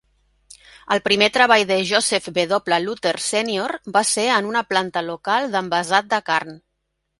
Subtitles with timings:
[0.95, 2.79] El primer treball de Joseph W.
[2.87, 6.61] Luter sènior va ser en una planta local d'envasat de carn.